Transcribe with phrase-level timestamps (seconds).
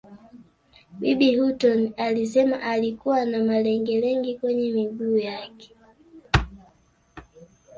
[0.99, 5.71] Bibi Hutton alisema alikuwa na malengelenge kwenye miguu yake